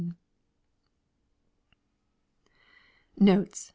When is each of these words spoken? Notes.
Notes. 3.19 3.69